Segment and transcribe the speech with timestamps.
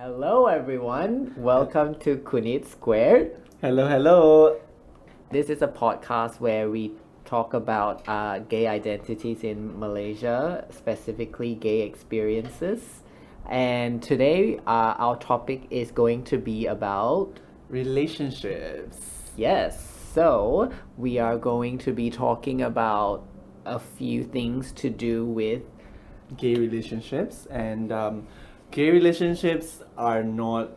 [0.00, 1.34] Hello, everyone.
[1.36, 3.36] Welcome to Kunit Squared.
[3.60, 4.60] Hello, hello.
[5.32, 6.92] This is a podcast where we
[7.24, 13.02] talk about uh, gay identities in Malaysia, specifically gay experiences.
[13.50, 19.32] And today, uh, our topic is going to be about Relationships.
[19.36, 20.12] yes.
[20.14, 23.26] So we are going to be talking about
[23.66, 25.62] a few things to do with
[26.36, 27.46] Gay relationships.
[27.50, 28.28] And um,
[28.70, 30.70] gay relationships are not,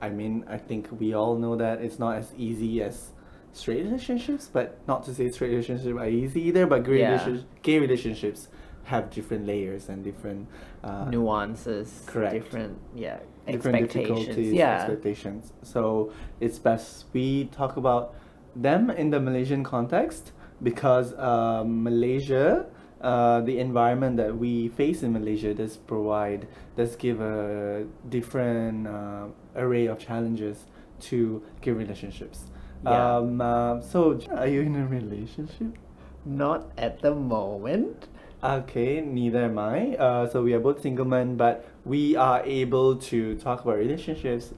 [0.00, 3.10] I mean, I think we all know that it's not as easy as
[3.52, 7.10] straight relationships, but not to say straight relationships are easy either, but gay, Yeah.
[7.12, 8.48] relationships, gay relationships
[8.84, 10.48] have different layers and different.
[10.84, 12.32] Uh, nuances, correct.
[12.32, 14.18] different yeah different expectations.
[14.26, 14.76] difficulties, Yeah.
[14.76, 15.52] expectations.
[15.62, 18.14] So it's best we talk about
[18.54, 20.30] them in the Malaysian context
[20.62, 22.66] because uh, Malaysia,
[23.00, 29.26] uh, the environment that we face in Malaysia does provide, does give a different uh,
[29.56, 30.66] array of challenges
[31.00, 32.50] to gay relationships.
[32.84, 33.16] Yeah.
[33.16, 35.78] Um, uh, so, are you in a relationship?
[36.24, 38.08] Not at the moment.
[38.42, 39.96] Okay, neither am I.
[39.96, 44.54] Uh, so we are both single men, but we are able to talk about relationships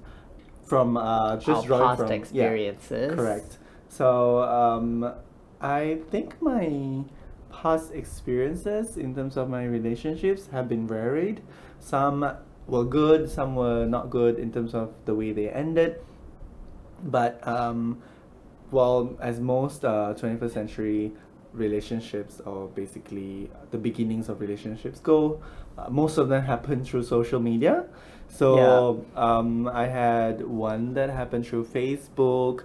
[0.65, 3.15] from uh, just Our past from yeah, experiences.
[3.15, 3.59] correct.
[3.89, 5.13] So um,
[5.61, 7.05] I think my
[7.61, 11.43] past experiences in terms of my relationships have been varied.
[11.79, 12.25] Some
[12.67, 16.01] were good, some were not good in terms of the way they ended.
[17.05, 18.03] But um,
[18.71, 21.13] well, as most uh, 21st century
[21.53, 25.43] relationships, or basically the beginnings of relationships go,
[25.77, 27.85] uh, most of them happen through social media.
[28.29, 32.65] So um, I had one that happened through Facebook.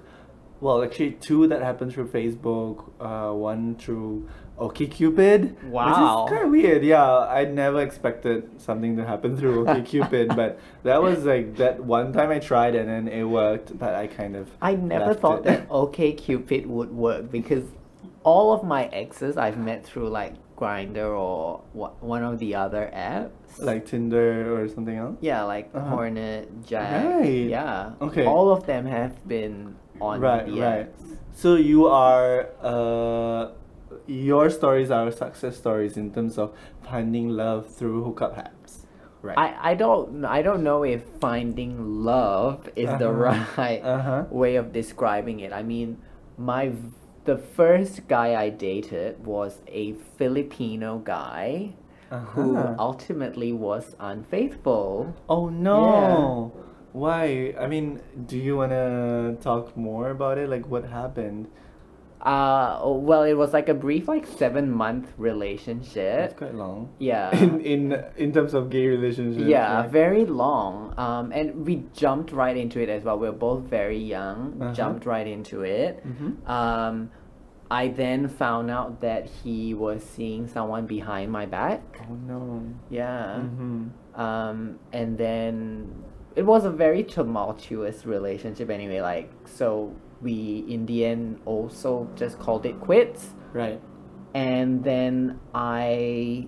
[0.61, 2.91] Well, actually, two that happened through Facebook.
[2.99, 5.63] Uh, one through OkCupid.
[5.65, 6.23] Wow.
[6.23, 6.83] Which is kind of weird.
[6.83, 12.13] Yeah, I never expected something to happen through OkCupid, but that was like that one
[12.13, 14.49] time I tried and then it worked, but I kind of.
[14.61, 15.43] I never thought it.
[15.45, 17.63] that OK Cupid would work because
[18.23, 23.59] all of my exes I've met through like Grindr or one of the other apps.
[23.59, 25.17] like Tinder or something else.
[25.21, 25.89] yeah, like Uh-huh.
[25.89, 27.05] Hornet, Jack.
[27.05, 27.49] Right.
[27.49, 27.91] Yeah.
[28.01, 28.25] Okay.
[28.25, 30.87] All of them have been on right, the right.
[30.97, 31.17] apps.
[31.33, 33.51] So you are uh,
[34.07, 38.85] your stories are success stories in terms of finding love through hookup apps.
[39.21, 39.37] Right.
[39.37, 43.33] I, I don't I don't know if finding love is the Uh-huh.
[43.65, 44.25] right Uh-huh.
[44.29, 45.51] way of describing it.
[45.51, 45.97] I mean,
[46.37, 46.71] my
[47.25, 51.73] the first guy I dated was a Filipino guy
[52.37, 52.75] who Uh-huh.
[52.77, 55.15] ultimately was unfaithful.
[55.27, 56.51] Oh no.
[56.93, 57.53] Why?
[57.59, 60.47] I mean, do you wanna talk more about it?
[60.49, 61.47] Like what happened?
[62.25, 66.19] Uh well, it was like a brief like 7 month relationship.
[66.31, 66.89] It's quite long.
[66.97, 67.29] Yeah.
[67.45, 69.45] In in in terms of gay relationships.
[69.47, 69.89] Yeah, right?
[69.89, 70.93] very long.
[70.97, 73.19] Um, and we jumped right into it as well.
[73.19, 74.39] We are both very young.
[74.59, 74.73] Uh-huh.
[74.73, 76.03] Jumped right into it.
[76.05, 76.49] Mhm.
[76.49, 77.11] Um,
[77.69, 81.81] I then found out that he was seeing someone behind my back.
[82.09, 82.63] Oh no.
[82.89, 83.39] Yeah.
[83.41, 84.19] Mm-hmm.
[84.21, 86.03] Um, and then
[86.35, 89.01] it was a very tumultuous relationship anyway.
[89.01, 89.93] Like, so
[90.25, 93.21] we in the end also just called it quits
[93.53, 93.79] Right.
[94.33, 96.47] and then I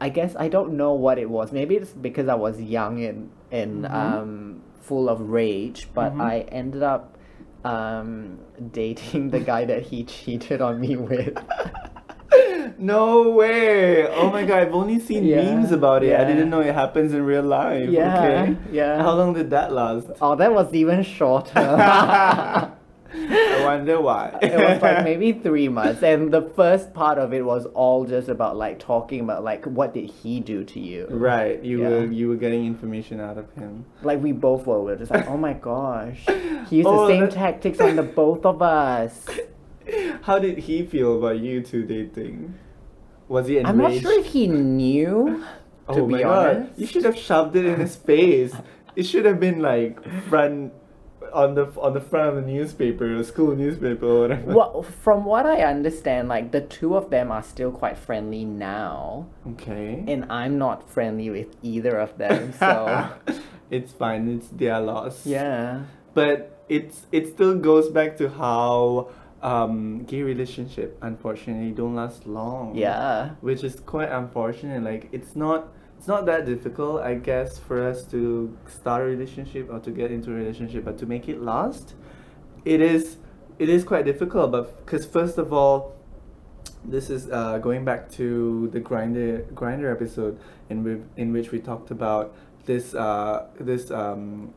[0.00, 1.52] I guess I don't know what it was.
[1.52, 3.94] Maybe it's because I was young and and Mhm.
[3.94, 6.20] um, full of rage, but Mhm.
[6.32, 7.04] I ended up
[7.64, 8.38] um,
[8.72, 11.34] dating the guy that he cheated on me with.
[12.76, 14.04] No way!
[14.08, 16.18] Oh my god, I've only seen Yeah, memes about it.
[16.18, 17.88] I didn't know it happens in real life.
[17.88, 18.02] Yeah,
[18.42, 18.56] Okay.
[18.72, 19.00] yeah.
[19.00, 20.08] How long did that last?
[20.20, 21.54] oh, that was even shorter.
[23.16, 24.36] I wonder why.
[24.42, 28.28] it was like maybe three months, and the first part of it was all just
[28.28, 31.06] about like talking about like what did he do to you.
[31.10, 31.88] Right, you Yeah.
[31.90, 33.84] were you were getting information out of him.
[34.02, 34.80] Like we both were.
[34.80, 36.24] We were just like, oh my gosh.
[36.70, 39.26] He used Oh, the same that- tactics on the both of us.
[40.22, 42.54] How did he feel about you two dating?
[43.28, 43.68] Was he enraged?
[43.68, 45.44] I'm not sure if he knew.
[45.92, 46.70] To oh be my god!
[46.76, 48.54] You should have shoved it in his face.
[48.96, 50.72] It should have been like front
[51.34, 54.54] on the on the front of the newspaper, the school newspaper, or whatever.
[54.54, 59.26] Well, from what I understand, like the two of them are still quite friendly now,
[59.52, 60.04] Okay.
[60.06, 62.52] and I'm not friendly with either of them.
[62.58, 63.10] So
[63.70, 64.28] it's fine.
[64.28, 65.26] It's their loss.
[65.26, 65.84] yeah,
[66.14, 69.08] But it's it still goes back to how
[69.42, 72.74] um, gay relationship unfortunately don't last long.
[72.76, 74.82] yeah, Which is quite unfortunate.
[74.82, 75.68] Like it's not
[76.04, 80.10] it's not that difficult, I guess, for us to start a relationship or to get
[80.10, 81.94] into a relationship, but to make it last,
[82.66, 83.16] it is
[83.58, 84.52] it is quite difficult.
[84.52, 85.96] But because first of all,
[86.84, 91.58] this is uh, going back to the Grindr Grindr episode in which in which we
[91.58, 92.36] talked about
[92.66, 94.52] this uh, this um,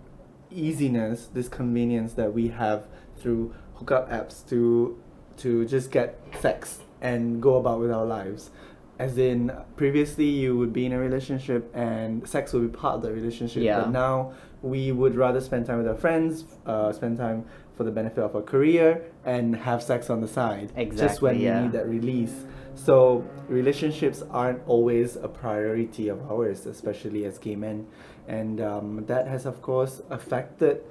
[0.51, 2.88] easiness, this convenience that we have
[3.19, 5.01] through hookup apps to
[5.38, 8.50] to just get sex and go about with our lives.
[8.99, 13.01] As in, previously you would be in a relationship and sex would be part of
[13.03, 13.63] the relationship.
[13.63, 13.81] Yeah.
[13.81, 17.45] But now we would rather spend time with our friends, uh, spend time
[17.75, 20.71] for the benefit of our career, and have sex on the side.
[20.97, 21.57] Just when yeah.
[21.57, 22.45] we need that release.
[22.73, 27.88] So relationships aren't always a priority of ours, especially as gay men,
[28.27, 30.81] and um, that has of course affected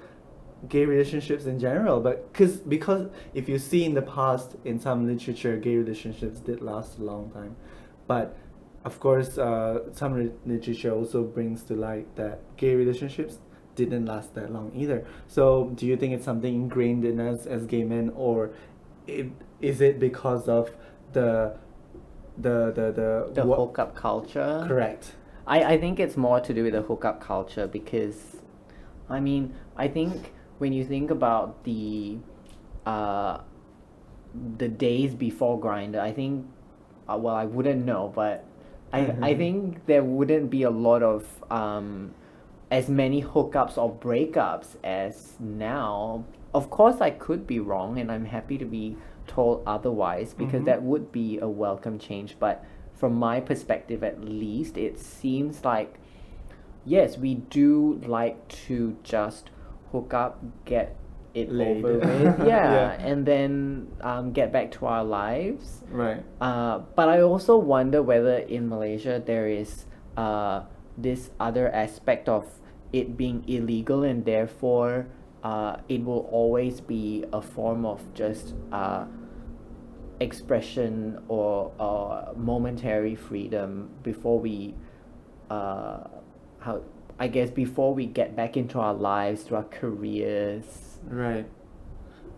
[0.69, 2.00] gay relationships in general.
[2.00, 6.61] But cause, because if you see in the past in some literature, gay relationships did
[6.61, 7.56] last a long time,
[8.06, 8.37] but
[8.85, 13.38] of course, uh, some literature also brings to light that gay relationships
[13.75, 15.05] didn't last that long either.
[15.26, 18.50] So, do you think it's something ingrained in us as gay men, or
[19.06, 19.26] it,
[19.61, 20.70] is it because of
[21.12, 21.56] the
[22.38, 24.64] the the the, The what- hookup culture.
[24.69, 25.12] correct?
[25.49, 28.37] I, I think it's more to do with the hookup culture because,
[29.09, 32.19] I mean, I think when you think about the,
[32.85, 33.38] uh,
[34.59, 36.47] the days before Grindr, I think,
[37.08, 38.44] uh, well, I wouldn't know, but
[38.93, 39.38] I I Mhm.
[39.43, 42.12] think there wouldn't be a lot of um,
[42.70, 46.25] as many hookups or breakups as now.
[46.55, 50.67] Of course, I could be wrong, and I'm happy to be told otherwise because Mhm.
[50.67, 52.37] that would be a welcome change.
[52.38, 52.64] But
[52.94, 55.99] from my perspective, at least, it seems like
[56.85, 59.50] yes, we do like to just
[59.93, 60.94] hook up, get
[61.37, 61.85] it Laid.
[61.85, 62.97] over with, yeah, Yeah.
[62.99, 65.85] and then um, get back to our lives.
[65.93, 66.25] Right.
[66.41, 69.85] Uh, but I also wonder whether in Malaysia there is
[70.17, 70.65] uh,
[70.97, 72.49] this other aspect of
[72.93, 75.06] it being illegal and therefore
[75.44, 79.05] uh, it will always be a form of just uh,
[80.21, 84.75] expression or, or momentary freedom before we
[85.50, 86.09] uh,
[86.61, 86.81] how
[87.19, 90.65] I guess before we get back into our lives to our careers.
[91.06, 91.47] Right.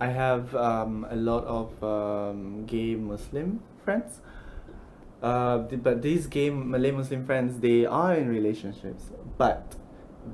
[0.00, 4.20] I have um, a lot of um, gay Muslim friends.
[5.23, 9.75] Uh, th- but these gay Malay Muslim friends, they are in relationships, but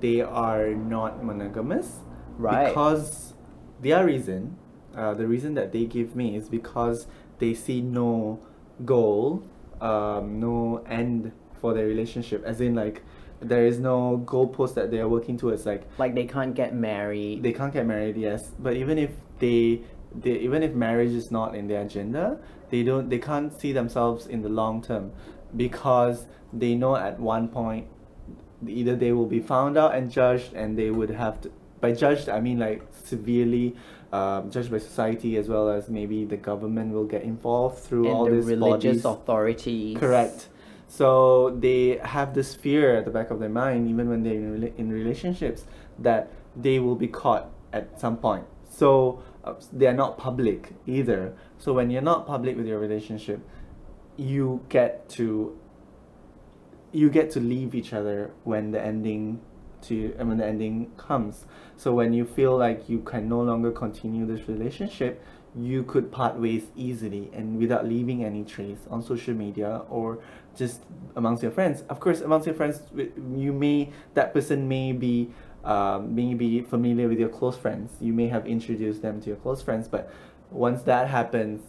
[0.00, 2.00] they are not monogamous.
[2.36, 2.69] Right.
[2.69, 3.34] Because
[3.81, 4.58] their reason,
[4.94, 7.06] uh, the reason that they give me is because
[7.38, 8.40] they see no
[8.84, 9.42] goal,
[9.80, 12.44] um, no end for their relationship.
[12.44, 13.02] As in, like,
[13.49, 15.67] there is no goalpost that they are working towards.
[15.67, 17.43] Like, Like they can't get married.
[17.43, 19.81] they can't get married yes but even if they
[20.14, 22.38] they even if marriage is not in their agenda
[22.70, 25.12] they don't they can't see themselves in the long term
[25.56, 27.87] because they know at one point
[28.67, 31.50] either they will be found out and judged and they would have to
[31.81, 33.75] by judged i mean like severely
[34.12, 38.14] um, judged by society as well as maybe the government will get involved through and
[38.14, 39.05] all the these religious bodies.
[39.05, 39.99] authorities.
[39.99, 40.49] Correct.
[40.88, 44.72] So they have this fear at the back of their mind, even when they're in,
[44.76, 45.64] in relationships,
[45.98, 48.44] that they will be caught at some point.
[48.69, 51.34] So uh, they are not public either.
[51.58, 53.40] So when you're not public with your relationship,
[54.16, 55.58] you get to
[56.92, 59.40] you get to leave each other when the ending
[59.82, 61.44] to and when the ending comes.
[61.76, 65.22] So when you feel like you can no longer continue this relationship,
[65.56, 70.19] you could part ways easily and without leaving any trace on social media or
[70.56, 70.82] just
[71.16, 71.84] amongst your friends.
[71.88, 75.30] Of course, amongst your friends, you may that person may be
[75.64, 77.92] um, may be familiar with your close friends.
[78.00, 80.12] You may have introduced them to your close friends, but
[80.50, 81.62] once that happens,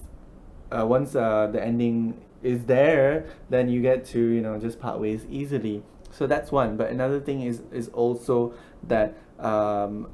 [0.72, 5.00] uh, once uh, the ending is there, then you get to you know just part
[5.00, 5.84] ways easily.
[6.12, 6.78] So that's one.
[6.78, 8.54] But another thing is is also
[8.88, 10.10] that um,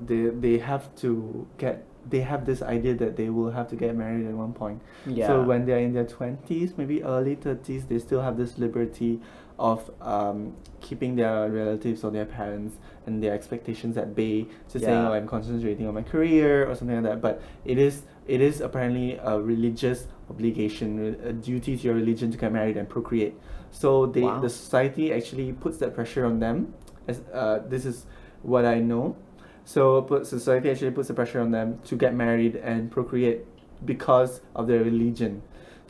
[0.00, 3.96] they they have to get they have this idea that they will have to get
[3.96, 4.80] married at one point.
[5.06, 5.26] Yeah.
[5.26, 9.20] So when they're in their twenties, maybe early thirties, they still have this liberty
[9.58, 14.46] of um, keeping their relatives or their parents and their expectations at bay.
[14.70, 17.20] Just saying, "Oh, I'm concentrating on my career" or something like that.
[17.20, 22.38] But it is it is apparently a religious obligation, a duty to your religion to
[22.38, 23.34] get married and procreate.
[23.70, 24.40] So they Wow.
[24.40, 26.74] the society actually puts that pressure on them.
[27.08, 28.06] As uh, this is
[28.42, 29.16] what I know.
[29.66, 33.44] So put society actually puts the pressure on them to get married and procreate
[33.84, 35.42] because of their religion.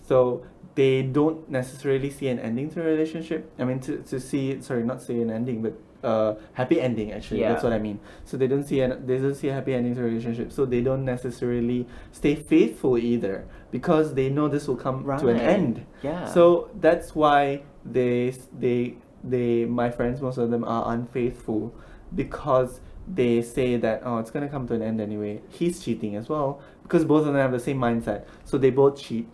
[0.09, 3.53] So they don't necessarily see an ending to a relationship.
[3.59, 7.41] I mean to, to see sorry, not see an ending, but uh happy ending actually.
[7.41, 8.01] That's what I mean.
[8.25, 10.53] So they don't see an they don't see a happy ending to a relationship.
[10.53, 15.39] So they don't necessarily stay faithful either because they know this will come to an
[15.39, 15.85] end.
[16.03, 16.25] Yeah.
[16.33, 21.75] So that's why they they they my friends most of them are unfaithful
[22.15, 25.41] because they say that oh it's gonna come to an end anyway.
[25.49, 28.27] He's cheating as well because both of them have the same mindset.
[28.45, 29.29] So they both cheat.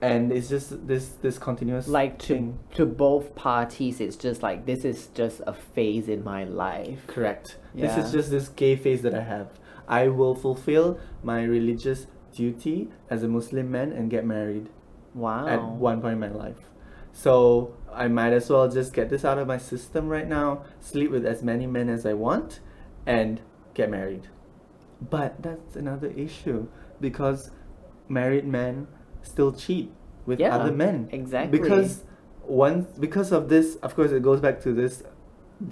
[0.00, 2.58] and it's just this this continuous like to thing.
[2.72, 7.56] to both parties it's just like this is just a phase in my life Correct.
[7.74, 9.48] This is just this gay phase that I have.
[9.88, 14.68] I will fulfill my religious duty as a Muslim man and get married
[15.14, 16.70] wow at one point in my life.
[17.12, 21.10] So I might as well just get this out of my system right now, sleep
[21.10, 22.60] with as many men as I want,
[23.08, 23.40] and
[23.74, 24.28] get married.
[25.10, 26.66] But that's another issue
[27.00, 27.50] because
[28.08, 28.86] married men
[29.22, 29.92] still cheat
[30.26, 31.08] with Yeah, other men.
[31.12, 31.58] exactly.
[31.58, 32.04] Because
[32.46, 35.02] once because of this, of course, it goes back to this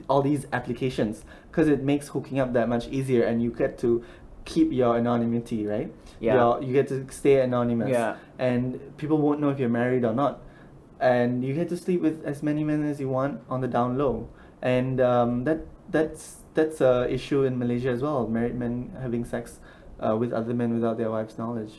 [0.09, 4.03] all these applications because it makes hooking up that much easier and you get to
[4.45, 6.35] keep your anonymity right Yeah.
[6.35, 8.17] Your- you get to stay anonymous Yeah.
[8.39, 10.43] and people won't know if you're married or not
[11.01, 13.97] and you get to sleep with as many men as you want on the down
[13.97, 14.29] low
[14.61, 19.61] and um, that that's that's a issue in Malaysia as well married men having sex
[20.05, 21.75] uh, with other men without their wife's knowledge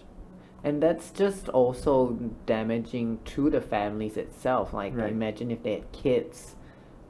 [0.63, 1.93] and that's just also
[2.46, 5.12] damaging to the families itself like Right.
[5.12, 6.55] imagine if they had kids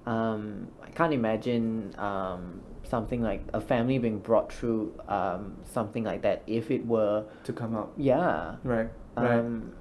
[0.05, 6.21] um, i can't imagine um, something like a family being brought through um, something like
[6.23, 7.91] that if it were to come up.
[7.97, 9.73] yeah right right um,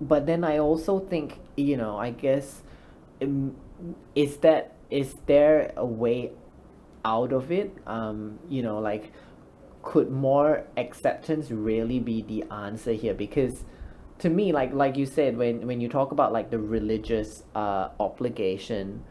[0.00, 2.62] but then I also think you know I guess
[3.22, 3.56] um,
[4.14, 6.32] is that is there a way
[7.14, 9.12] out of it um you know like
[9.82, 13.64] could more acceptance really be the answer here because
[14.18, 17.88] to me like like you said when when you talk about like the religious uh
[18.00, 19.02] obligation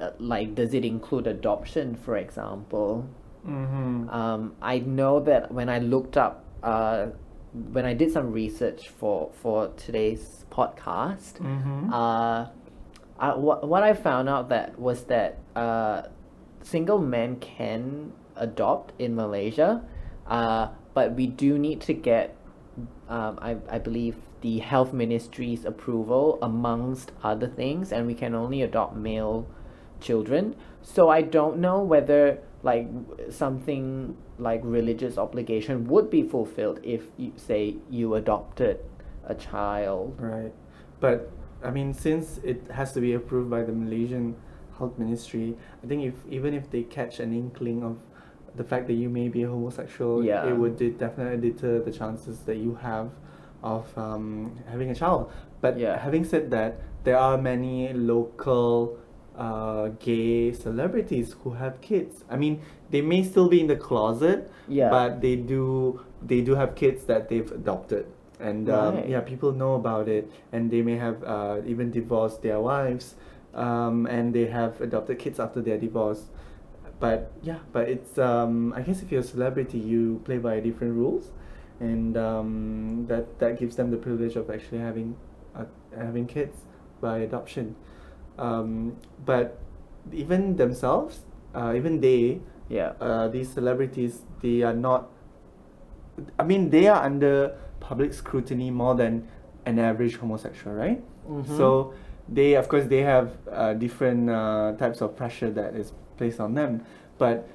[0.00, 3.08] uh, like does it include adoption for example
[3.46, 4.08] mm-hmm.
[4.10, 7.06] um, I know that when I looked up, uh,
[7.72, 11.92] when I did some research for for today's podcast, Mm-hmm.
[11.92, 12.46] uh,
[13.18, 16.02] I, what what I found out that was that uh,
[16.70, 19.82] single men can adopt in Malaysia,
[20.26, 22.36] uh, but we do need to get,
[23.08, 28.62] um, I I believe the health ministry's approval amongst other things, and we can only
[28.62, 29.46] adopt male
[30.00, 30.54] children.
[30.82, 32.86] So I don't know whether like
[33.30, 38.78] something like religious obligation would be fulfilled if you say you adopted
[39.24, 40.14] a child.
[40.18, 40.52] Right.
[41.00, 41.30] But
[41.62, 44.36] I mean since it has to be approved by the Malaysian
[44.78, 47.96] health ministry, I think if even if they catch an inkling of
[48.56, 50.46] the fact that you may be a homosexual, Yeah.
[50.48, 53.10] it would de- definitely deter the chances that you have
[53.62, 55.30] of um, having a child.
[55.60, 55.98] But Yeah.
[55.98, 58.96] having said that, there are many local
[59.36, 62.24] uh, gay celebrities who have kids.
[62.28, 64.90] I mean, they may still be in the closet, Yeah.
[64.90, 68.06] but they do they do have kids that they've adopted
[68.40, 69.08] and um, Right.
[69.08, 73.14] yeah people know about it and they may have uh, even divorced their wives
[73.54, 76.24] um, and they have adopted kids after their divorce
[77.00, 80.94] but yeah but it's um, i guess if you're a celebrity you play by different
[80.94, 81.30] rules
[81.80, 85.16] and um, that that gives them the privilege of actually having
[85.54, 85.64] uh,
[85.96, 86.56] having kids
[87.00, 87.74] by adoption
[88.38, 89.58] um, but
[90.12, 91.20] even themselves
[91.54, 92.92] uh, even they Yeah.
[93.00, 95.08] uh, these celebrities they are not
[96.38, 99.28] I mean they are under public scrutiny more than
[99.66, 101.46] an average homosexual right Mhm.
[101.56, 101.94] so
[102.28, 106.54] they of course they have uh, different uh, types of pressure that is placed on
[106.54, 106.82] them
[107.18, 107.48] but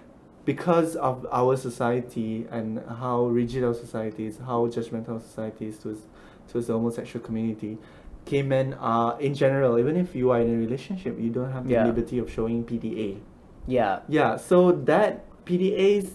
[0.45, 5.77] because of our society and how rigid our society is how judgmental our society is
[5.77, 6.01] towards,
[6.49, 7.77] towards the homosexual community
[8.25, 11.65] gay men are in general even if you are in a relationship you don't have
[11.67, 11.85] the Yeah.
[11.85, 13.19] liberty of showing PDA
[13.67, 13.99] Yeah.
[14.09, 16.09] yeah, so that PDAs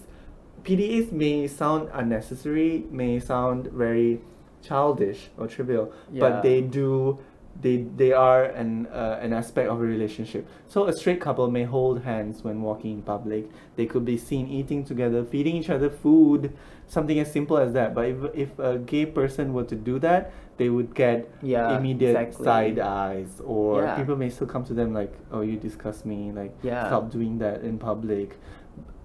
[0.63, 4.19] PDAs may sound unnecessary, may sound very
[4.61, 6.19] childish or trivial, Yeah.
[6.19, 7.17] but they do
[7.61, 10.47] they they are an uh, an aspect of a relationship.
[10.67, 13.49] So a straight couple may hold hands when walking in public.
[13.75, 16.53] They could be seen eating together, feeding each other food,
[16.87, 17.93] something as simple as that.
[17.93, 22.15] But if if a gay person were to do that, they would get Yeah, immediate
[22.15, 22.45] exactly.
[22.45, 23.95] side eyes, or Yeah.
[23.95, 26.87] people may still come to them like, "Oh, you disgust me," like Yeah.
[26.87, 28.37] stop doing that in public.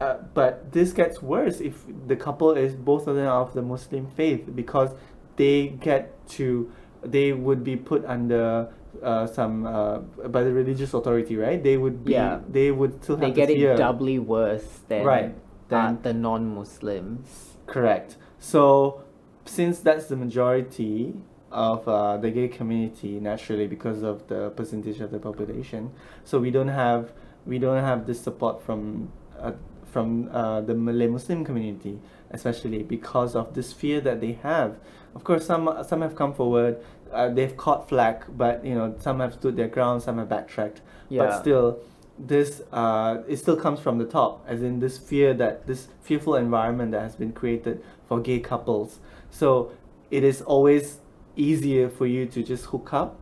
[0.00, 3.62] Uh, but this gets worse if the couple is both of them are of the
[3.62, 4.90] Muslim faith because
[5.36, 6.70] they get to
[7.04, 8.68] they would be put under
[9.02, 11.62] uh, some uh, by the religious authority, right?
[11.62, 12.40] They would be Yeah.
[12.48, 17.56] they would still They get it doubly worse than Right, uh, than- the non-Muslims.
[17.66, 18.16] Correct.
[18.38, 19.02] So,
[19.44, 21.14] since that's the majority
[21.50, 25.90] of uh, the gay community, naturally, because of the percentage of the population,
[26.24, 27.12] so we don't have
[27.46, 29.08] we don't have this support from
[29.38, 29.52] uh,
[29.86, 31.98] from uh, the Malay Muslim community,
[32.34, 34.76] especially because of this fear that they have.
[35.14, 36.84] Of course, some some have come forward.
[37.12, 40.80] Uh, they've caught flack, but you know some have stood their ground, some have backtracked.
[41.08, 41.26] Yeah.
[41.26, 41.78] But still,
[42.18, 46.34] this uh, it still comes from the top, as in this fear that this fearful
[46.34, 48.98] environment that has been created for gay couples.
[49.30, 49.70] So
[50.10, 51.00] it is always
[51.36, 53.16] easier for you to just hook up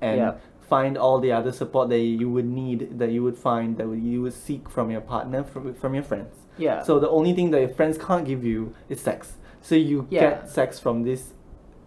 [0.00, 0.34] and Yeah.
[0.68, 4.22] find all the other support that you would need that you would find that you
[4.22, 6.82] would seek from your partner from, from your friends Yeah.
[6.82, 10.20] so the only thing that your friends can't give you is sex so you Yeah.
[10.20, 11.32] get sex from these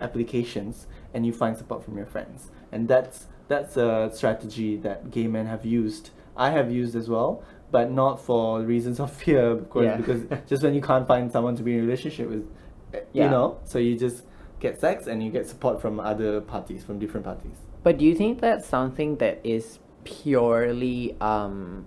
[0.02, 5.28] applications and you find support from your friends and that's that's a strategy that gay
[5.28, 9.70] men have used i have used as well but not for reasons of fear of
[9.70, 9.98] course Yeah.
[9.98, 12.46] because just when you can't find someone to be in a relationship with
[12.94, 13.30] you Yeah.
[13.30, 14.24] know so you just
[14.60, 18.16] get sex and you get support from other parties from different parties But do you
[18.16, 21.86] think that's something that is purely um,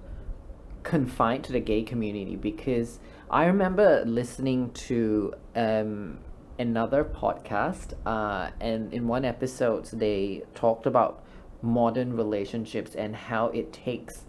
[0.82, 2.36] confined to the gay community?
[2.36, 2.98] Because
[3.30, 6.18] I remember listening to um,
[6.58, 11.24] another podcast, uh, and in one episode, they talked about
[11.62, 14.24] modern relationships and how it takes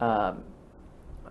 [0.00, 0.44] um,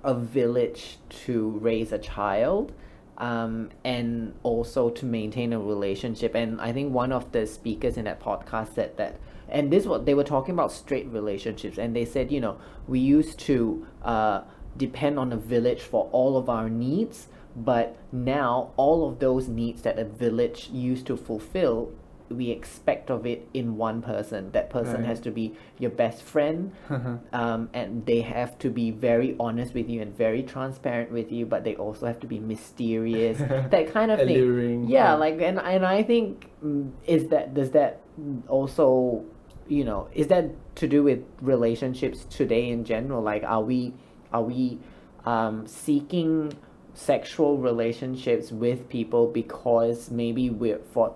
[0.03, 2.73] a village to raise a child
[3.17, 6.35] um, and also to maintain a relationship.
[6.35, 9.19] And I think one of the speakers in that podcast said that,
[9.49, 12.99] and this what they were talking about straight relationships, and they said, you know, we
[12.99, 14.41] used to uh,
[14.77, 19.81] depend on a village for all of our needs, but now all of those needs
[19.81, 21.91] that a village used to fulfill
[22.29, 25.05] we expect of it in one person that person Right.
[25.05, 26.73] has to be your best friend
[27.33, 31.45] um, and they have to be very honest with you and very transparent with you
[31.45, 33.37] but they also have to be mysterious
[33.71, 35.13] that kind of Alluring, thing yeah yeah.
[35.13, 38.01] like and, and i think mm, is that does that
[38.47, 39.23] also
[39.67, 43.93] you know is that to do with relationships today in general like are we
[44.37, 44.79] are we
[45.25, 46.53] um, seeking
[46.93, 51.15] sexual relationships with people because maybe we're for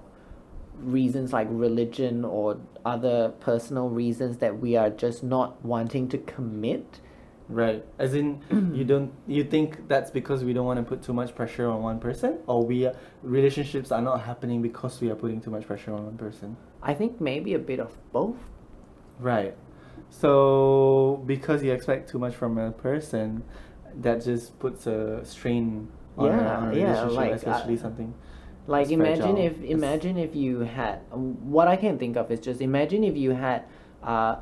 [0.78, 7.00] reasons like religion or other personal reasons that we are just not wanting to commit
[7.50, 7.84] Right.
[8.00, 8.40] As in,
[8.74, 11.82] you don't you think that's because we don't want to put too much pressure on
[11.84, 15.68] one person, or we are, relationships are not happening because we are putting too much
[15.68, 16.56] pressure on one person.
[16.82, 18.38] i think maybe a bit of both
[19.20, 19.54] Right.
[20.12, 23.44] So because you expect too much from a person,
[24.02, 25.88] that just puts a strain
[26.18, 28.14] on, a, Yeah, on a yeah, relationship, like, especially uh, something.
[28.68, 29.46] like imagine fragile.
[29.46, 31.00] if It's- imagine if you had
[31.56, 33.64] what i can think of is just imagine if you had
[34.04, 34.36] uh,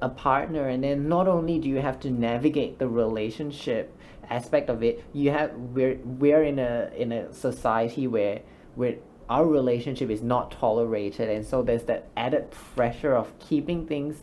[0.00, 3.84] a partner and then not only do you have to navigate the relationship
[4.30, 8.40] aspect of it you have we're we're in a in a society where
[8.74, 8.94] where
[9.28, 14.14] our relationship is not tolerated and so there's that added pressure of keeping things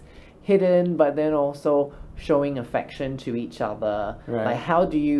[0.49, 1.73] hidden but then also
[2.27, 4.45] showing affection to each other Right.
[4.49, 5.19] like how do you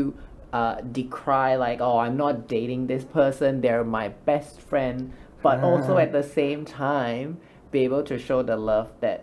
[0.54, 5.12] uh, decry like oh i'm not dating this person they're my best friend
[5.46, 7.28] but also at the same time
[7.72, 9.20] be able to show the love that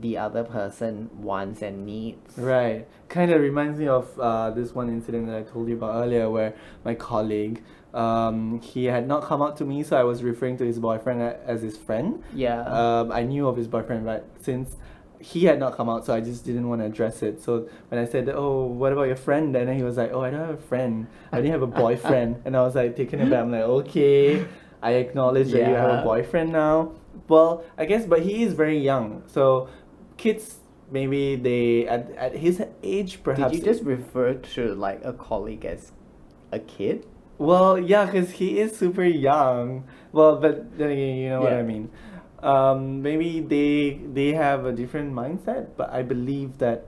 [0.00, 0.92] the other person
[1.30, 2.86] wants and needs Right.
[3.08, 6.28] Kind of reminds me of uh, this one incident that I told you about earlier
[6.28, 7.62] where my colleague,
[7.94, 11.22] um, he had not come out to me, so I was referring to his boyfriend
[11.22, 12.08] as his friend.
[12.34, 14.76] yeah Um, I knew of his boyfriend, but since
[15.32, 17.42] he had not come out, so I just didn't want to address it.
[17.42, 20.20] So when I said, "Oh, what about your friend?" and then he was like, "Oh,
[20.20, 21.08] I don't have a friend.
[21.32, 23.40] I only have a boyfriend." and I was like taken aback.
[23.40, 24.46] I'm like, "Okay,
[24.80, 26.92] I acknowledge that you have a boyfriend now."
[27.26, 29.68] Well, I guess, but he is very young, so
[30.16, 30.58] kids
[30.92, 33.50] maybe they at at his age perhaps.
[33.50, 35.90] did you just refer to like a colleague as
[36.52, 37.04] a kid
[37.38, 39.84] Well, yeah, because he is super young.
[40.12, 41.90] Well, but then again, you know what I mean.
[42.46, 46.84] Um, maybe they they have a different mindset, but I believe that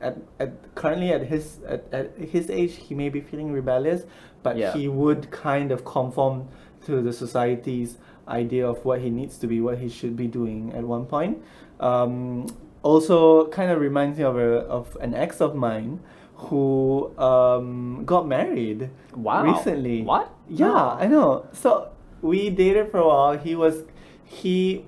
[0.00, 4.04] at, at currently at his at, at his age he may be feeling rebellious,
[4.42, 4.72] but Yeah.
[4.72, 6.48] he would kind of conform
[6.86, 10.72] to the society's idea of what he needs to be, what he should be doing
[10.72, 11.42] at one point.
[11.78, 12.46] Um,
[12.82, 16.00] also, kind of reminds me of a of an ex of mine
[16.36, 19.44] who um, got married Wow.
[19.44, 20.02] recently.
[20.02, 20.30] What?
[20.48, 20.96] Yeah, Oh.
[21.00, 21.46] I know.
[21.52, 21.88] So
[22.22, 23.38] we dated for a while.
[23.38, 23.82] He was
[24.26, 24.84] he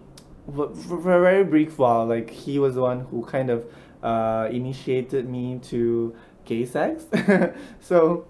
[0.54, 2.04] for for a very brief while.
[2.06, 3.64] Like he was the one who kind of
[4.02, 7.04] uh, initiated me to gay sex.
[7.80, 8.26] so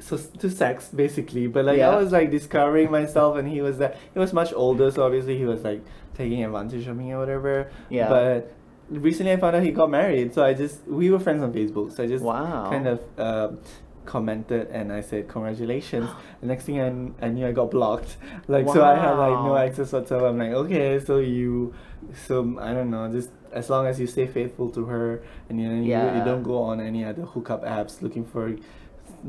[0.00, 1.90] so to sex basically but like Yeah.
[1.90, 5.38] i was like discovering myself and he was that he was much older so obviously
[5.38, 5.80] he was like
[6.14, 8.08] taking advantage of me or whatever Yeah.
[8.08, 8.52] but
[8.90, 11.92] recently i found out he got married so i just we were friends on facebook
[11.94, 12.68] so i just Wow.
[12.68, 13.60] kind of um
[14.04, 16.08] commented and i said congratulations
[16.40, 18.16] the next thing I, I knew i got blocked
[18.48, 21.74] like so i had like no access whatsoever i'm like okay so you
[22.26, 25.68] so i don't know just as long as you stay faithful to her and you,
[25.68, 28.56] know, you, you don't go on any other hookup apps looking for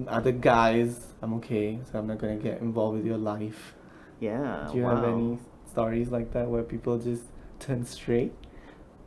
[0.08, 1.80] other guys, I'm okay.
[1.92, 3.76] So I'm not gonna get involved with your life.
[4.20, 4.96] yeah Do you wow.
[4.96, 7.24] have any stories like that where people just
[7.60, 8.34] turn straight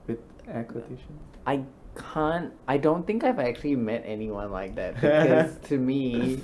[0.07, 1.19] with air quotation?
[1.47, 1.65] I
[2.13, 2.53] can't.
[2.69, 6.41] I don't think I've actually met anyone like that because to me,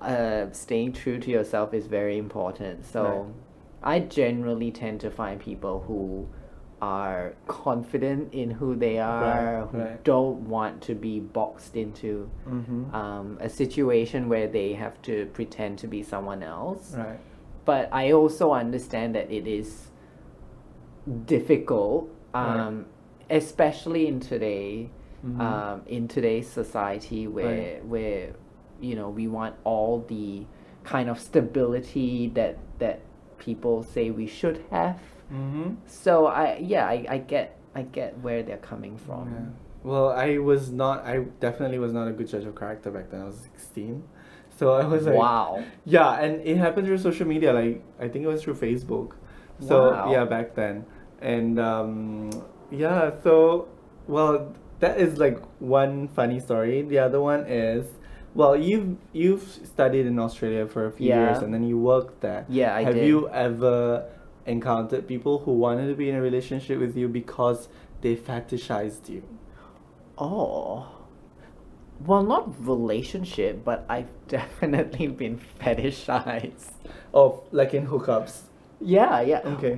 [0.00, 2.84] uh, staying true to yourself is very important.
[2.86, 3.32] So,
[3.82, 6.28] I generally tend to find people who
[6.80, 10.02] are confident in who they are, who right.
[10.04, 12.92] don't want to be boxed into Mm-hmm.
[12.94, 16.94] um, a situation where they have to pretend to be someone else.
[16.96, 17.18] right.
[17.64, 19.88] But I also understand that it is
[21.26, 22.58] difficult, Right.
[22.60, 22.86] um,
[23.32, 24.90] especially in today,
[25.24, 25.40] Mhm.
[25.40, 28.30] um, in today's society where where
[28.80, 30.44] you know we want all the
[30.84, 33.00] kind of stability that that
[33.38, 34.98] people say we should have.
[35.32, 35.74] Mm-hmm.
[35.86, 39.28] So I yeah I, I get I get where they're coming from.
[39.32, 39.48] Yeah.
[39.84, 41.04] Well, I was not.
[41.06, 43.22] I definitely was not a good judge of character back then.
[43.22, 44.04] I was sixteen,
[44.56, 45.64] so I was like, Wow.
[45.84, 47.52] Yeah, and it happened through social media.
[47.52, 49.12] Like I think it was through Facebook.
[49.60, 50.12] So Wow.
[50.12, 50.84] yeah, back then,
[51.22, 52.30] and um,
[52.70, 53.10] yeah.
[53.22, 53.68] So
[54.08, 56.82] well, that is like one funny story.
[56.82, 57.86] The other one is,
[58.34, 61.30] well, you've you've studied in Australia for a few Yeah.
[61.30, 62.44] years, and then you worked there.
[62.48, 63.06] Yeah, I Have did.
[63.06, 64.04] you ever
[64.46, 67.68] encountered people who wanted to be in a relationship with you because
[68.00, 69.22] they fetishized you?
[70.18, 70.88] Oh.
[72.04, 76.72] Well, not relationship, but I've definitely been fetishized.
[77.14, 78.42] Oh, like in hookups.
[78.80, 79.40] Yeah, yeah.
[79.44, 79.76] Okay.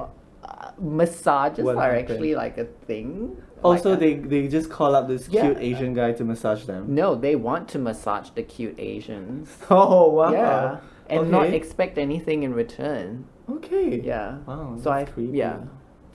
[0.81, 2.11] Massages What are happened?
[2.11, 3.37] actually like a thing.
[3.63, 5.43] Also, Like, uh, they they just call up this Yeah.
[5.43, 6.95] cute Asian guy to massage them.
[6.95, 9.49] No, they want to massage the cute Asians.
[9.71, 10.33] Oh wow!
[10.33, 10.77] Yeah.
[11.09, 13.25] And not expect anything in return.
[13.51, 14.01] Okay.
[14.01, 14.39] Yeah.
[14.47, 14.77] Wow.
[14.83, 15.37] So I creepy.
[15.39, 15.59] yeah.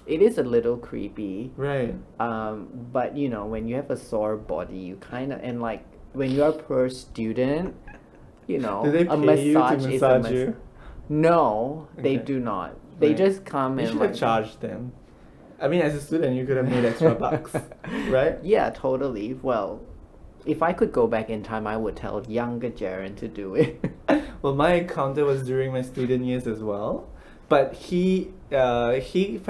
[0.07, 1.51] It is a little creepy.
[1.55, 1.93] Right.
[2.19, 5.85] Um, but you know, when you have a sore body, you kind of and like
[6.13, 7.75] when you're a per student,
[8.47, 10.55] you know, Do they a to massage is a massage mas- you?
[11.09, 12.75] No, they do not.
[12.99, 13.17] They Right.
[13.17, 14.91] just come You and should like have charged them.
[15.62, 17.53] I mean, as a student, you could have made extra bucks,
[18.09, 18.38] right?
[18.43, 19.33] Yeah, totally.
[19.41, 19.81] Well,
[20.45, 23.83] if I could go back in time, I would tell younger Jaren to do it.
[24.41, 27.09] well, my encounter was during my student years as well,
[27.49, 29.41] but he, uh, he,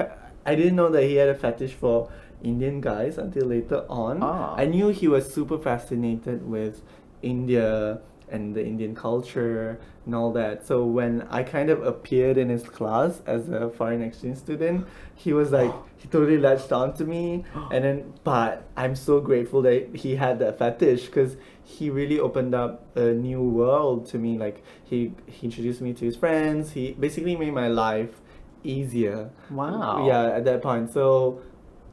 [0.44, 2.10] I didn't know that he had a fetish for
[2.42, 4.18] Indian guys until later on.
[4.20, 4.54] Ah.
[4.56, 6.82] I knew he was super fascinated with
[7.22, 10.66] India and the Indian culture and all that.
[10.66, 15.32] So when I kind of appeared in his class as a foreign exchange student, he
[15.32, 17.44] was like, he totally latched on to me.
[17.72, 22.54] And then, but I'm so grateful that he had that fetish because he really opened
[22.54, 24.38] up a new world to me.
[24.38, 26.72] Like he, he introduced me to his friends.
[26.72, 28.20] He basically made my life
[28.64, 29.30] easier.
[29.50, 30.06] Wow.
[30.06, 30.92] Yeah, at that point.
[30.92, 31.40] So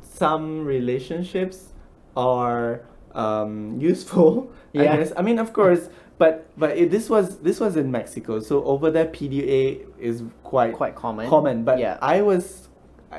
[0.02, 1.74] some relationships
[2.16, 2.82] are
[3.14, 4.52] um, useful.
[4.76, 5.12] I guess.
[5.18, 8.90] I mean, of course, but but it, this was this was in Mexico, so over
[8.92, 11.30] there PDA is quite Quite common.
[11.30, 11.64] common.
[11.64, 11.98] But yeah.
[12.02, 12.70] I was,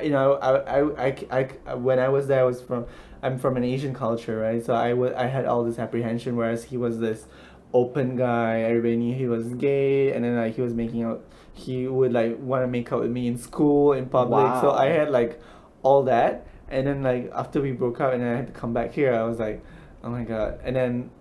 [0.03, 2.85] you know, I, I, I, I- when I was there, I was from,
[3.23, 4.63] I'm from an Asian culture, right?
[4.63, 7.25] So I wa- I had all this apprehension, whereas he was this
[7.73, 8.61] open guy.
[8.61, 11.23] Everybody knew he was gay, and then like he was making out.
[11.53, 14.45] He would like want to make out with me in school, in public.
[14.61, 15.41] So I had like
[15.83, 18.93] all that, and then like after we broke up, and I had to come back
[18.93, 19.63] here, I was like,
[20.03, 21.11] oh my god, and then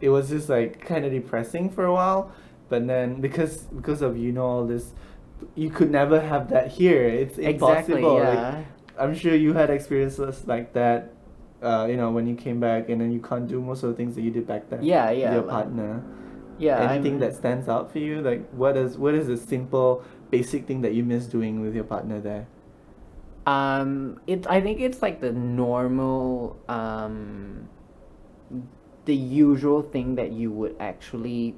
[0.00, 2.30] it was just like kind of depressing for a while
[2.68, 4.92] but then because because of you know all this
[5.54, 8.54] you could never have that here it's Exactly, impossible yeah.
[8.56, 8.66] like,
[8.98, 11.12] i'm sure you had experiences like that
[11.62, 13.94] uh, you know when you came back and then you can't do most of the
[13.96, 16.02] things that you did back then Yeah, with yeah, your like- partner
[16.58, 16.90] yeah.
[16.90, 20.66] anything I'm- that stands out for you like what is what is the simple basic
[20.66, 22.46] thing that you miss doing with your partner there
[23.46, 24.44] Um, it.
[24.50, 27.68] I think it's like the normal, um,
[29.06, 31.54] the usual thing that you would actually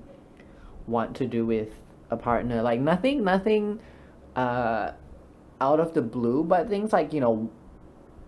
[0.87, 1.71] want to do with
[2.11, 2.63] a partner.
[2.63, 3.81] Like nothing, nothing,
[4.37, 4.93] uh,
[5.61, 7.51] out of the blue, but things like you know,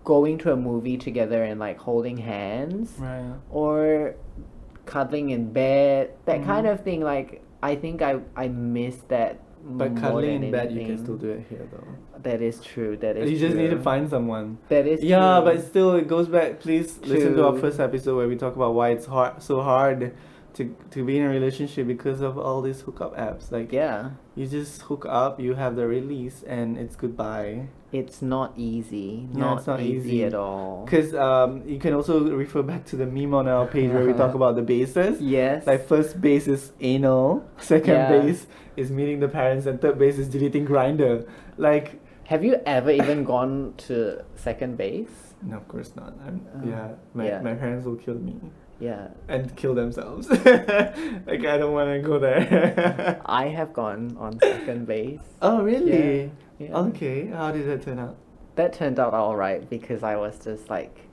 [0.05, 4.15] going to a movie together and like holding hands, right or
[4.87, 6.11] cuddling in bed.
[6.25, 6.73] That kind Mhm.
[6.73, 7.01] of thing.
[7.03, 9.39] Like I think I I miss that.
[9.63, 11.87] But cuddling in bed you can still do it here though
[12.23, 12.97] That is true.
[12.97, 13.31] That is.
[13.31, 15.45] you just need to find someone That is yeah true.
[15.53, 18.75] but still it goes back please listen to our first episode where we talk about
[18.75, 20.15] why it's hard so hard
[20.55, 24.47] to to be in a relationship because of all these hookup apps like yeah, you
[24.47, 29.29] just hook up you have the release and it's goodbye it's not easy.
[29.33, 30.25] No, not, it's not easy, easy.
[30.25, 30.85] at all.
[30.85, 34.13] because um you can also refer back to the meme on our page where we
[34.13, 35.67] talk about the bases Yes.
[35.67, 38.09] like first base is anal second Yeah.
[38.13, 41.27] base is meeting the parents and third base is deleting Grindr
[41.59, 42.01] like
[42.33, 45.35] Have you ever even gone to second base?
[45.43, 47.41] no of course not I'm, Oh, yeah my, yeah.
[47.43, 48.37] my parents will kill me
[48.81, 49.09] Yeah.
[49.29, 50.29] and kill themselves.
[50.31, 53.21] like I don't want to go there.
[53.27, 55.21] I have gone on second base.
[55.43, 56.31] oh really?
[56.59, 56.77] Yeah.
[56.89, 57.27] Okay.
[57.29, 58.17] How did that turn out?
[58.57, 61.07] That turned out all right because I was just like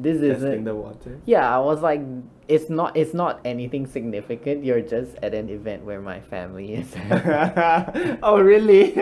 [0.00, 1.18] this testing isn't the water.
[1.26, 2.00] yeah i was like
[2.46, 6.94] it's not it's not anything significant you're just at an event where my family is
[8.22, 8.94] oh really?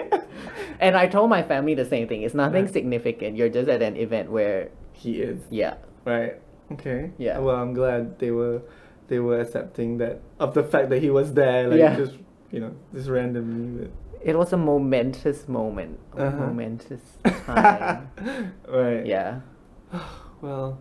[0.80, 2.72] and i told my family the same thing it's nothing Right.
[2.72, 5.38] significant you're just at an event where he is.
[5.50, 5.74] yeah
[6.06, 6.40] Right.
[6.72, 7.10] Okay.
[7.18, 7.38] Yeah.
[7.38, 8.62] Well, I'm glad they were
[9.08, 11.96] they were accepting that of the fact that he was there, like Yeah.
[11.96, 12.14] just
[12.50, 13.88] you know, just randomly.
[14.24, 16.46] it was a momentous moment a Uh-huh.
[16.46, 17.00] momentous
[17.46, 18.10] time
[18.68, 19.06] right.
[19.06, 19.40] yeah
[20.40, 20.78] Well,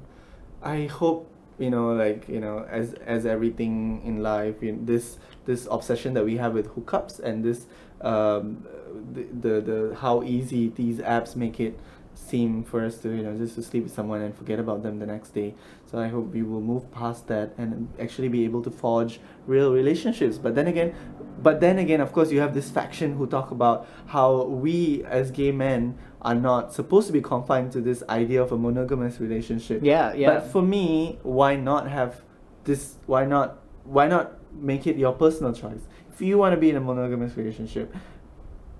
[0.63, 5.67] I hope you know, like you know, as as everything in life, you this this
[5.71, 7.67] obsession that we have with hookups and this
[8.01, 8.65] um,
[9.13, 11.79] the, the the how easy these apps make it
[12.15, 14.99] seem for us to you know just to sleep with someone and forget about them
[14.99, 15.53] the next day.
[15.85, 19.73] So I hope we will move past that and actually be able to forge real
[19.73, 20.37] relationships.
[20.37, 20.95] But then again,
[21.43, 25.31] but then again, of course, you have this faction who talk about how we as
[25.31, 29.81] gay men are not supposed to be confined to this idea of a monogamous relationship.
[29.83, 32.21] yeah yeah But for me, why not have
[32.63, 32.95] this?
[33.05, 33.59] Why not?
[33.83, 35.81] Why not make it your personal choice?
[36.11, 37.93] If you want to be in a monogamous relationship,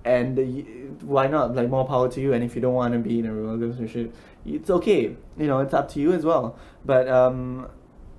[0.06, 1.56] and why not?
[1.56, 2.34] Like more power to you.
[2.34, 4.15] And if you don't want to be in a monogamous relationship,
[4.46, 5.15] it's okay.
[5.38, 6.58] You know, it's up to you as well.
[6.86, 7.68] But um,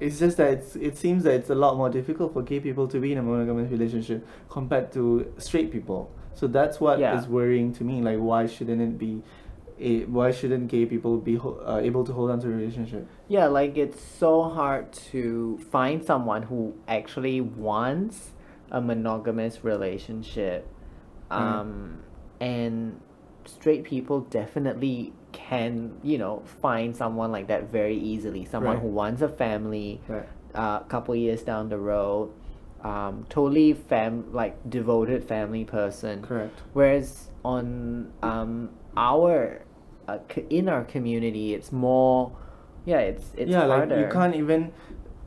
[0.01, 2.89] it's just that it's, it seems that it's a lot more difficult for gay people
[2.89, 6.11] to be in a monogamous relationship compared to straight people.
[6.35, 7.27] So that's what is Yeah.
[7.29, 8.03] worrying to me.
[8.03, 9.23] Like, why shouldn't it be?
[9.79, 13.07] A, why shouldn't gay people be ho- uh, able to hold on to a relationship?
[13.29, 18.31] Yeah, like it's so hard to find someone who actually wants
[18.71, 20.67] a monogamous relationship.
[21.31, 21.37] Mm.
[21.37, 21.99] Um,
[22.41, 23.01] and
[23.45, 28.45] straight people definitely can, you know, find someone like that very easily.
[28.45, 28.83] Someone Right.
[28.83, 30.29] who wants a family, Right.
[30.55, 32.31] a uh, couple years down the road,
[32.83, 36.23] um, totally fam like devoted family person.
[36.23, 36.59] Correct.
[36.73, 39.63] Whereas on um our
[40.09, 40.19] uh,
[40.51, 42.33] in our community, it's more,
[42.85, 43.97] yeah, it's it's yeah, harder.
[43.97, 44.73] like you can't even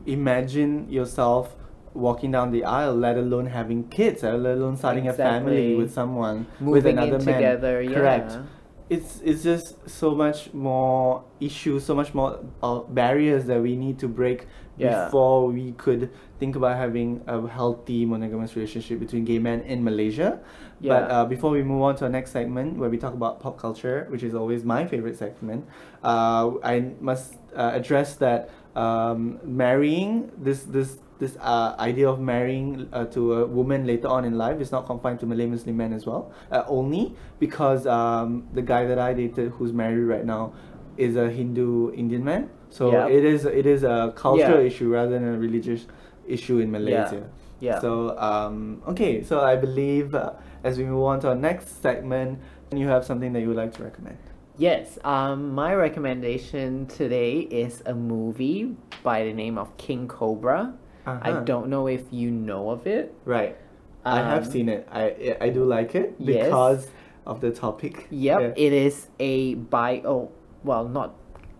[0.06, 1.56] imagine yourself
[2.00, 6.48] walking down the aisle, let alone having kids, let alone starting a family with someone,
[6.60, 7.36] with another man.
[7.36, 7.86] together.
[7.86, 8.32] Correct.
[8.32, 8.44] Yeah.
[8.90, 14.00] It's it's just so much more issues, so much more uh, barriers that we need
[14.00, 14.48] to break
[14.80, 15.06] Yeah.
[15.12, 16.10] before we could
[16.40, 20.40] think about having a healthy monogamous relationship between gay men in Malaysia.
[20.82, 23.60] But uh, before we move on to our next segment, where we talk about pop
[23.60, 25.68] culture, which is always my favorite segment,
[26.02, 32.88] uh, I must uh, address that um, marrying this this this uh, idea of marrying
[32.94, 35.92] uh, to a woman later on in life is not confined to Malay Muslim men
[35.92, 36.32] as well.
[36.52, 40.54] Uh, only because um, the guy that I dated, who's married right now,
[40.96, 42.50] is a Hindu Indian man.
[42.70, 43.10] So Yep.
[43.12, 44.68] it is it is a cultural Yeah.
[44.72, 45.88] issue rather than a religious
[46.28, 47.28] issue in Malaysia.
[47.60, 47.80] Yeah.
[47.80, 52.40] So um, okay, so I believe uh, as we move on to our next segment,
[52.72, 54.18] you have something that you would like to recommend.
[54.60, 60.74] Yes, um, my recommendation today is a movie by the name of King Cobra.
[61.06, 61.40] I Uh-huh.
[61.46, 63.14] don't know if you know of it.
[63.24, 63.56] Right.
[64.04, 64.86] I have Um, seen it.
[64.92, 66.46] I I do like it Yes.
[66.46, 66.92] because
[67.26, 68.08] of the topic.
[68.12, 68.54] Yep, Yeah.
[68.66, 70.28] it is a bio.
[70.66, 71.16] Well, not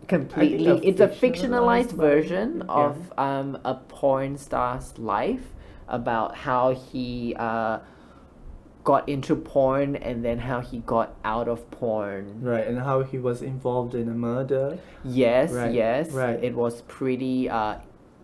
[0.08, 0.68] completely.
[0.68, 2.84] a It's a fictionalized version, yeah.
[2.86, 5.54] of um, a porn star's life
[5.88, 7.80] about how he uh,
[8.90, 12.42] got into porn and then how he got out of porn.
[12.42, 14.80] Right, and how he was involved in a murder.
[15.04, 16.10] Yes, Right, yes.
[16.12, 16.44] right.
[16.44, 17.48] It was pretty.
[17.48, 17.76] Uh,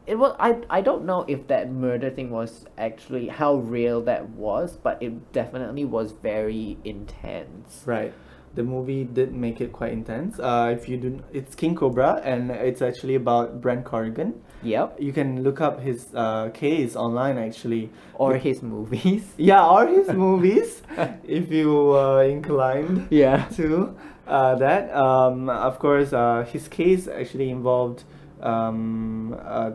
[0.07, 0.35] it was.
[0.39, 0.63] I.
[0.77, 5.31] I don't know if that murder thing was actually how real that was, but it
[5.31, 7.83] definitely was very intense.
[7.85, 8.11] Right.
[8.55, 10.39] The movie did make it quite intense.
[10.39, 14.41] Uh, if you do, it's King Cobra, and it's actually about Brent Corrigan.
[14.63, 14.97] Yep.
[14.99, 17.89] You can look up his uh, case online actually.
[18.15, 19.23] Or his movies.
[19.37, 20.81] Yeah, or his movies,
[21.27, 23.45] if you uh, inclined Yeah.
[23.57, 23.95] to
[24.27, 24.93] uh, that.
[24.95, 28.05] Um, of course, uh, his case actually involved
[28.41, 29.71] um, uh,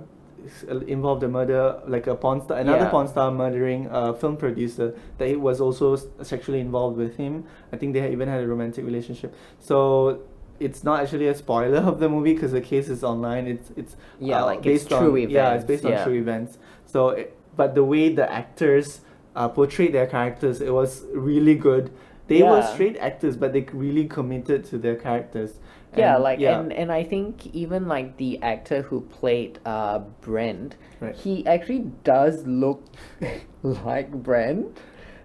[0.87, 2.91] involved a murder, like a porn star, another Yeah.
[2.91, 7.45] porn star murdering a film producer that he was also sexually involved with him.
[7.73, 9.35] I think they even had a romantic relationship.
[9.59, 10.21] So.
[10.69, 13.47] It's not actually a spoiler of the movie because the case is online.
[13.47, 15.99] It's it's Yeah, uh, like it's based true on, Yeah, it's events, based yeah.
[16.01, 16.59] on true events.
[16.85, 19.01] So, it, but the way the actors
[19.35, 21.91] uh, portrayed their characters, it was really good.
[22.27, 25.59] They were straight actors, but they really committed to their characters.
[25.97, 30.01] Yeah, And, like yeah, and and I think even like the actor who played uh
[30.21, 31.15] Brent, Right.
[31.17, 32.85] he actually does look
[33.63, 34.79] like Brent.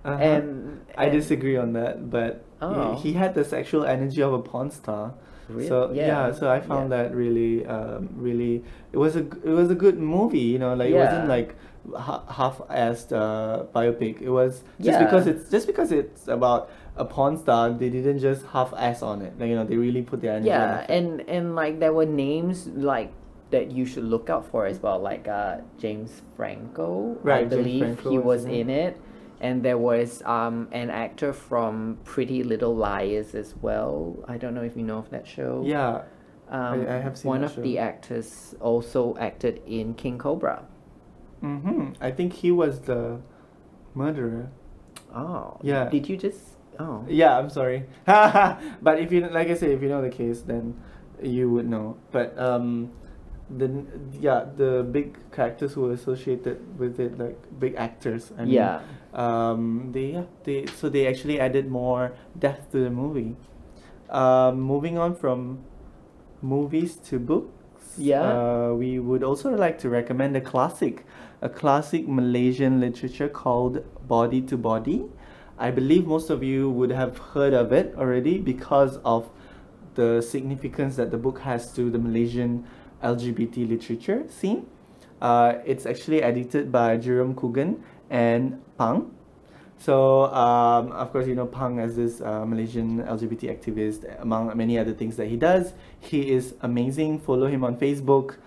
[0.04, 0.17] uh-huh.
[0.21, 2.95] And, I disagree on that, but Oh.
[2.95, 5.13] he, he had the sexual energy of a porn star.
[5.49, 5.67] Really?
[5.67, 6.08] So yeah.
[6.08, 6.97] Yeah, so I found yeah.
[7.04, 10.39] that really, um, really, it was a it was a good movie.
[10.39, 11.56] You know, like it wasn't like
[11.98, 14.21] half-assed uh, biopic.
[14.21, 15.04] It was just Yeah.
[15.04, 17.69] because it's just because it's about a porn star.
[17.71, 19.34] They didn't just half-ass on it.
[19.39, 20.48] Like, you know, they really put their energy.
[20.50, 23.12] Yeah, and and like there were names like
[23.52, 27.15] that you should look out for as well, like uh James Franco.
[27.24, 28.98] I Right, James believe Franco he was in it.
[29.41, 34.15] And there was um an actor from Pretty Little Liars as well.
[34.28, 35.62] I don't know if you know of that show.
[35.65, 36.02] yeah,
[36.50, 40.63] Um, I have seen one of the actors also acted in King Cobra.
[41.45, 41.93] Mm-hmm.
[42.01, 43.21] I think he was the
[43.93, 44.49] murderer.
[45.13, 45.58] Oh.
[45.62, 45.89] Yeah.
[45.89, 46.39] Did you just
[46.79, 47.86] oh Yeah, I'm sorry.
[48.05, 50.81] but if you like I said, if you know the case, then
[51.21, 51.97] you would know.
[52.12, 52.91] But um,
[53.49, 53.86] the
[54.19, 58.31] yeah, the big characters who were associated with it, like big actors.
[58.38, 58.81] I mean, Yeah.
[59.13, 63.36] Um, they yeah, they so they actually added more depth to the movie.
[64.10, 65.63] Um, moving on from
[66.41, 67.55] movies to books.
[67.97, 68.21] Yeah.
[68.21, 71.05] Uh, we would also like to recommend a classic,
[71.41, 75.05] a classic Malaysian literature called Body to Body.
[75.58, 79.29] I believe most of you would have heard of it already because of
[79.95, 82.65] the significance that the book has to the Malaysian
[83.01, 84.67] LGBT literature scene.
[85.21, 89.12] Uh, it's actually edited by Jerome Kugan and Pang.
[89.78, 94.80] So, um, of course, you know Pang as this uh, Malaysian LGBT activist, among many
[94.80, 95.74] other things that he does.
[96.00, 97.20] He is amazing.
[97.20, 98.38] Follow him on Facebook.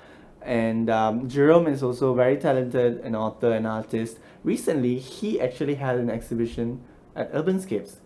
[0.43, 4.19] And um, Jerome is also very talented, an author, an artist.
[4.45, 6.81] Recently, he actually had an exhibition
[7.15, 7.97] at Urbanscapes,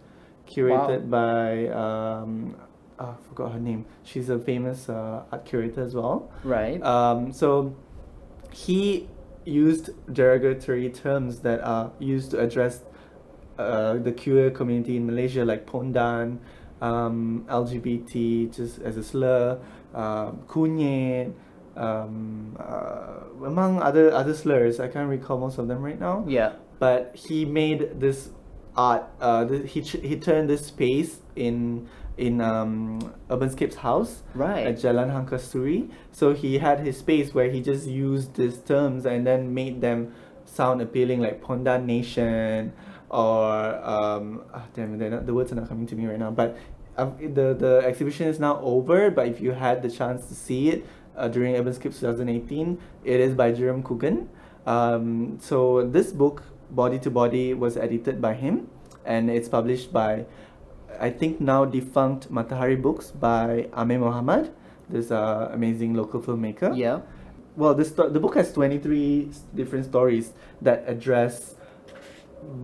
[0.49, 2.57] curated by, um,
[2.99, 3.85] oh, I forgot her name.
[4.03, 6.31] She's a famous uh, art curator as well.
[6.43, 6.83] right.
[6.83, 7.77] Um, so
[8.51, 9.09] he
[9.45, 12.81] used derogatory terms that are used to address
[13.59, 16.39] uh, the queer community in Malaysia, like pondan,
[16.81, 19.59] um, LGBT, just as a slur,
[19.95, 21.33] um, kunyit,
[21.77, 24.81] um, uh, among other other slurs.
[24.81, 26.53] I can't recall most of them right now yeah.
[26.79, 28.31] but he made this
[28.77, 31.87] art uh he ch- he turned this space in
[32.17, 34.67] in um urbanscape's house Right.
[34.67, 39.05] at jalan hang kasturi so he had his space where he just used these terms
[39.05, 40.15] and then made them
[40.47, 42.73] sound appealing like pondan nation
[43.13, 46.31] or um ah, damn they're not, the words are not coming to me right now
[46.31, 46.57] but
[46.97, 50.71] um, the the exhibition is now over but if you had the chance to see
[50.71, 50.85] it
[51.17, 54.29] uh, during urbanscape 2018 it is by jerome kugan
[54.67, 58.69] um, so this book, Body to Body, was edited by him,
[59.05, 60.27] and it's published by,
[61.01, 64.55] I think now defunct Matahari Books by Amir Muhammad,
[64.89, 66.77] this uh, amazing local filmmaker.
[66.77, 67.01] Yeah.
[67.57, 71.55] Well, this the book has twenty three different stories that address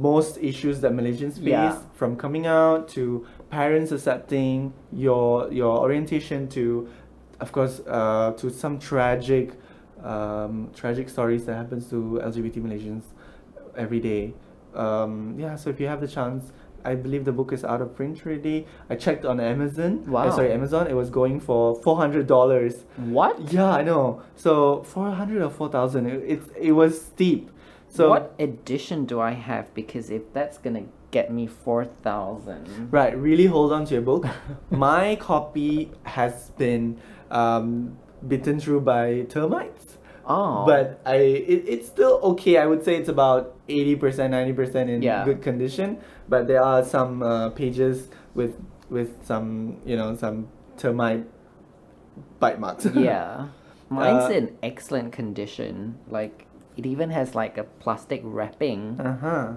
[0.00, 1.78] most issues that Malaysians face, Yeah.
[1.94, 6.88] from coming out to parents accepting your your orientation to,
[7.40, 9.52] of course, uh, to some tragic,
[10.02, 13.04] um, tragic stories that happens to LGBT Malaysians
[13.76, 14.34] every day.
[14.74, 16.52] Um, yeah, so if you have the chance,
[16.84, 18.66] I believe the book is out of print already.
[18.88, 20.04] I checked on Amazon.
[20.06, 20.30] uh, Wow.
[20.30, 20.86] sorry, Amazon.
[20.86, 22.84] It was going for four hundred dollars.
[22.96, 23.52] What?
[23.52, 24.22] Yeah, I know.
[24.36, 26.06] So four hundred or four thousand.
[26.06, 27.50] It, it it was steep.
[27.88, 29.72] So what edition do I have?
[29.74, 32.92] Because if that's gonna get me four thousand.
[32.92, 34.26] right, really hold on to your book.
[34.70, 37.96] My copy has been um,
[38.26, 39.96] bitten through by termites.
[40.26, 40.66] Oh.
[40.66, 42.58] But I it, it's still okay.
[42.58, 45.24] I would say it's about eighty percent, ninety percent in Yeah.
[45.24, 45.98] good condition.
[46.28, 48.54] But there are some uh, pages with
[48.90, 51.24] with some you know some termite
[52.40, 52.86] bite marks.
[52.94, 53.48] yeah.
[53.88, 55.96] Mine's Uh, in excellent condition.
[56.10, 56.44] Like
[56.78, 58.98] it even has like a plastic wrapping.
[59.00, 59.52] Uh huh.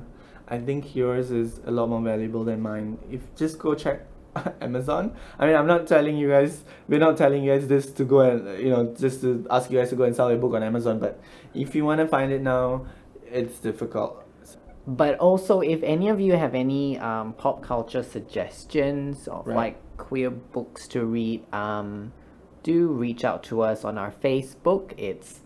[0.47, 2.97] I think yours is a lot more valuable than mine.
[3.10, 4.01] If just go check
[4.62, 5.15] Amazon.
[5.39, 6.63] I mean, I'm not telling you guys.
[6.88, 9.77] We're not telling you guys this to go and you know just to ask you
[9.79, 10.99] guys to go and sell your book on Amazon.
[10.99, 11.19] But
[11.53, 12.86] if you want to find it now,
[13.25, 14.23] it's difficult.
[14.88, 19.55] But also, if any of you have any um, pop culture suggestions of Right.
[19.55, 22.13] like queer books to read, um,
[22.63, 24.93] do reach out to us on our Facebook.
[24.97, 25.40] It's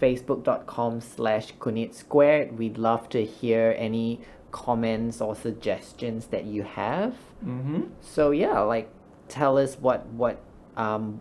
[0.00, 2.58] facebook.com slash kunyit squared.
[2.58, 7.14] We'd love to hear any comments or suggestions that you have.
[7.44, 7.82] Mm-hmm.
[8.00, 8.88] So yeah, like
[9.28, 10.40] tell us what what
[10.76, 11.20] um,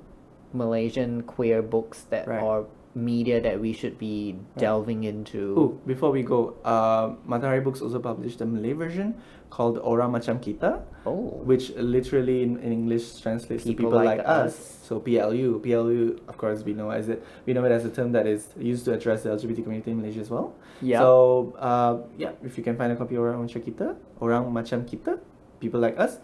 [0.54, 2.42] Malaysian queer books that Right.
[2.42, 5.56] or media that we should be delving into.
[5.58, 9.14] Oh, before we go, uh, Matahari Books also published a Malay version
[9.50, 11.42] called Orang Macam Kita, Oh.
[11.46, 14.54] which literally in, in English translates People to people like like, us.
[14.54, 14.78] us.
[14.86, 18.12] So PLU, PLU, of course, we know as it we know it as a term
[18.14, 20.54] that is used to address the LGBT community in Malaysia as well.
[20.82, 21.00] Yeah.
[21.00, 24.86] So uh, yeah, if you can find a copy of Orang Macam Kita, Orang Macam
[24.86, 25.18] Kita,
[25.60, 26.18] people like us,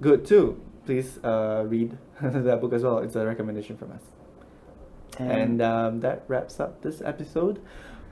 [0.00, 0.60] good too.
[0.84, 2.98] Please uh, read that book as well.
[3.00, 4.04] It's a recommendation from us.
[5.18, 7.60] And um, that wraps up this episode.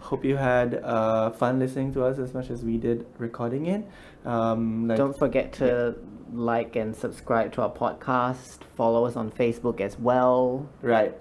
[0.00, 3.86] Hope you had uh, fun listening to us as much as we did recording it.
[4.24, 5.94] Um, like, Don't forget to
[6.32, 8.64] like and subscribe to our podcast.
[8.76, 10.68] Follow us on Facebook as well.
[10.82, 11.16] right.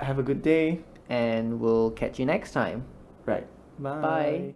[0.00, 0.80] Have a good day.
[1.08, 2.84] And we'll catch you next time.
[3.26, 3.46] Right.
[3.80, 4.54] Bye.